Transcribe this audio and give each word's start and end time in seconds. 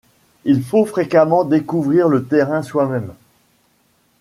Il 0.45 0.63
faut 0.63 0.85
fréquemment 0.85 1.43
découvrir 1.43 2.07
le 2.09 2.25
terrain 2.25 2.63
soi-même. 2.63 3.13